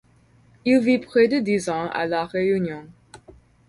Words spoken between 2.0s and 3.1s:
La Réunion.